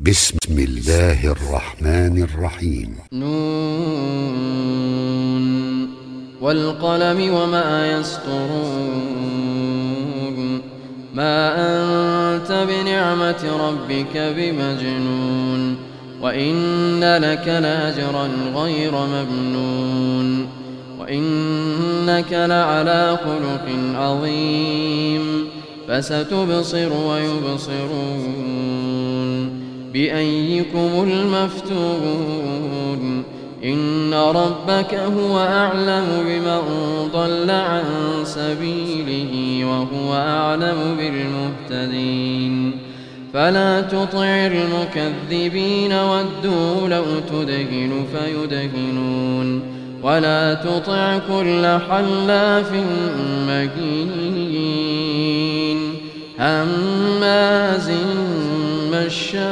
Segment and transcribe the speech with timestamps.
[0.00, 2.96] بسم الله الرحمن الرحيم.
[3.12, 3.34] نون
[6.40, 10.60] والقلم وما يسطرون.
[11.14, 15.76] ما أنت بنعمة ربك بمجنون.
[16.22, 20.48] وإن لك لأجرا غير ممنون.
[20.98, 25.48] وإنك لعلى خلق عظيم.
[25.88, 28.93] فستبصر ويبصرون.
[29.94, 32.54] بأيكم المفتون
[33.64, 36.62] إن ربك هو أعلم بمن
[37.12, 37.84] ضل عن
[38.24, 42.72] سبيله وهو أعلم بالمهتدين.
[43.34, 49.62] فلا تطع المكذبين ودوا لو تدهن فيدهنون.
[50.02, 52.72] ولا تطع كل حلاف
[53.46, 54.74] مهين
[56.38, 57.90] هماز
[59.06, 59.44] مشاء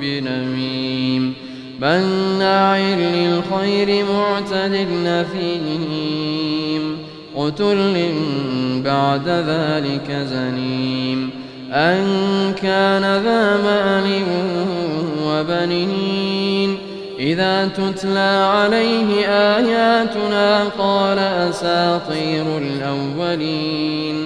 [0.00, 1.34] بنميم
[1.80, 6.98] بناع للخير معتد نثيم
[7.36, 8.12] قتل
[8.84, 11.30] بعد ذلك زنيم
[11.72, 12.04] أن
[12.62, 14.22] كان ذا مال
[15.24, 16.78] وبنين
[17.18, 24.25] إذا تتلى عليه آياتنا قال أساطير الأولين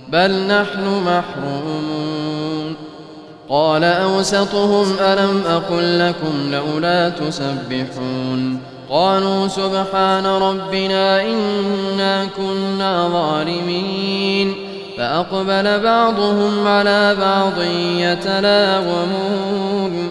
[0.08, 2.74] بل نحن محرومون.
[3.48, 8.60] قال أوسطهم ألم أقل لكم لولا تسبحون؟
[8.90, 14.54] قالوا سبحان ربنا إنا كنا ظالمين.
[14.98, 17.62] فأقبل بعضهم على بعض
[17.98, 20.10] يتلاومون.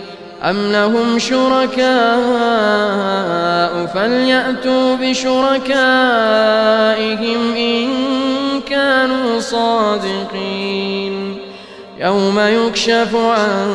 [0.43, 1.85] أم لهم شركاء
[3.85, 5.65] فليأتوا بشركائهم
[7.55, 7.89] إن
[8.69, 11.37] كانوا صادقين
[11.99, 13.69] يوم يكشف عن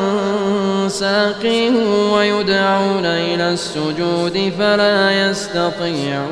[0.87, 1.71] ساق
[2.13, 6.27] ويدعون إلى السجود فلا يستطيعون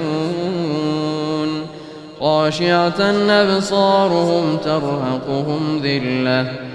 [2.20, 6.75] خاشعة أبصارهم ترهقهم ذِلَّةٌ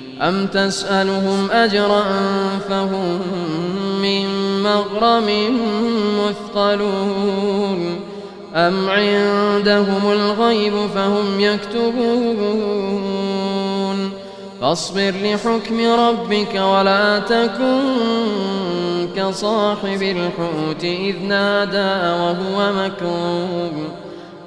[0.21, 2.03] أم تسألهم أجرا
[2.69, 3.19] فهم
[4.01, 4.27] من
[4.63, 5.29] مغرم
[6.19, 7.99] مثقلون
[8.55, 12.91] أم عندهم الغيب فهم يكتبون
[14.61, 17.81] فاصبر لحكم ربك ولا تكن
[19.15, 23.71] كصاحب الحوت إذ نادى وهو مكروب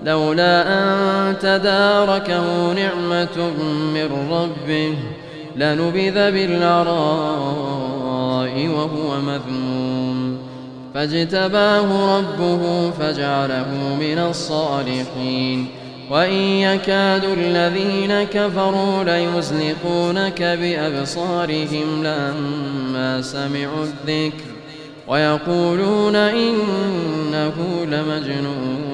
[0.05, 3.51] لولا أن تداركه نعمة
[3.95, 4.95] من ربه
[5.57, 6.95] لنبذ بالعراء
[8.67, 10.39] وهو مذموم.
[10.95, 15.67] فاجتباه ربه فجعله من الصالحين.
[16.11, 24.45] وإن يكاد الذين كفروا ليزلقونك بأبصارهم لما سمعوا الذكر
[25.09, 27.55] ويقولون إنه
[27.85, 28.94] لمجنون.